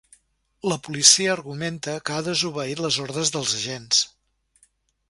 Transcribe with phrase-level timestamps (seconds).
[0.71, 4.03] La policia argumenta que ha desobeït les ordres dels agents.